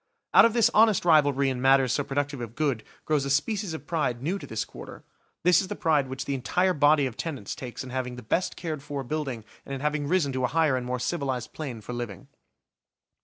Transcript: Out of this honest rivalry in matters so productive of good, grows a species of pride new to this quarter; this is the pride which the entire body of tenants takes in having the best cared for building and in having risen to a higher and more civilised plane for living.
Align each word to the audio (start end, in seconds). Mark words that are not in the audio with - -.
Out 0.33 0.45
of 0.45 0.53
this 0.53 0.71
honest 0.73 1.05
rivalry 1.05 1.47
in 1.51 1.61
matters 1.61 1.93
so 1.93 2.03
productive 2.03 2.41
of 2.41 2.55
good, 2.55 2.83
grows 3.05 3.23
a 3.23 3.29
species 3.29 3.75
of 3.75 3.85
pride 3.85 4.23
new 4.23 4.39
to 4.39 4.47
this 4.47 4.65
quarter; 4.65 5.03
this 5.43 5.61
is 5.61 5.67
the 5.67 5.75
pride 5.75 6.07
which 6.09 6.25
the 6.25 6.33
entire 6.33 6.73
body 6.73 7.05
of 7.05 7.15
tenants 7.15 7.53
takes 7.53 7.83
in 7.83 7.91
having 7.91 8.15
the 8.15 8.23
best 8.23 8.55
cared 8.55 8.81
for 8.81 9.03
building 9.03 9.45
and 9.63 9.75
in 9.75 9.81
having 9.81 10.07
risen 10.07 10.33
to 10.33 10.43
a 10.43 10.47
higher 10.47 10.75
and 10.75 10.87
more 10.87 10.97
civilised 10.97 11.53
plane 11.53 11.81
for 11.81 11.93
living. 11.93 12.29